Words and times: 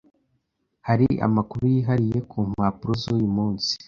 Hari 0.87 1.07
amakuru 1.25 1.63
yihariye 1.73 2.19
mu 2.33 2.41
mpapuro 2.51 2.91
z'uyu 3.01 3.29
munsi? 3.35 3.71